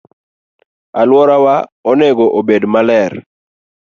[0.99, 1.55] Aluorawa
[1.91, 3.13] onego obed maler.